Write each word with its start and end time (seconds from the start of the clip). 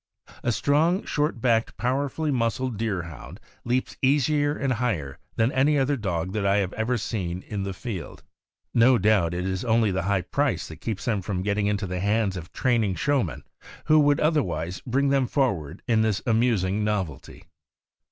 A 0.41 0.51
strong, 0.51 1.05
short 1.05 1.41
backed, 1.41 1.77
powerfully 1.77 2.31
muscled 2.31 2.75
Deer 2.75 3.03
hound 3.03 3.39
leaps 3.63 3.97
easier 4.01 4.57
and 4.57 4.73
higher 4.73 5.19
than 5.35 5.51
any 5.51 5.77
other 5.77 5.95
dog 5.95 6.31
that 6.33 6.43
I 6.43 6.57
have 6.57 6.73
ever 6.73 6.97
seen 6.97 7.43
in 7.43 7.61
the 7.61 7.71
field. 7.75 8.23
No 8.73 8.97
doubt 8.97 9.35
it 9.35 9.45
is 9.45 9.63
only 9.63 9.91
the 9.91 10.01
high 10.09 10.21
price 10.23 10.67
that 10.69 10.81
keeps 10.81 11.05
them 11.05 11.21
from 11.21 11.43
getting 11.43 11.67
into 11.67 11.85
the 11.85 11.99
hands 11.99 12.35
of 12.35 12.51
training 12.51 12.95
showmen, 12.95 13.43
who 13.85 13.99
would 13.99 14.19
otherwise 14.19 14.81
bring 14.87 15.09
them 15.09 15.27
for 15.27 15.53
ward 15.53 15.83
in 15.87 16.01
this 16.01 16.23
amusing 16.25 16.83
novelty. 16.83 17.43